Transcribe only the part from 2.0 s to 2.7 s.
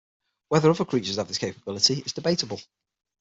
is debatable.